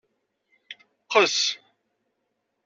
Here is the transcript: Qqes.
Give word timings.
Qqes. 1.03 1.37